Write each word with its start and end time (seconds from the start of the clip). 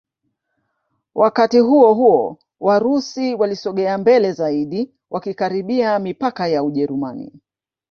Wakati 1.15 1.59
huohuo 1.59 2.37
Warusi 2.59 3.35
walisogea 3.35 3.97
mbele 3.97 4.31
zaidi 4.31 4.91
wakikaribia 5.09 5.99
mipaka 5.99 6.47
ya 6.47 6.63
Ujerumani 6.63 7.33